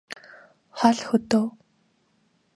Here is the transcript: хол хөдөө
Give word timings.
хол 0.77 0.97
хөдөө 1.09 1.45